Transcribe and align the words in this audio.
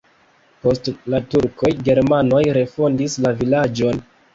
Post 0.63 0.89
la 1.15 1.21
turkoj 1.35 1.73
germanoj 1.91 2.43
refondis 2.61 3.23
la 3.27 3.39
vilaĝon. 3.41 4.07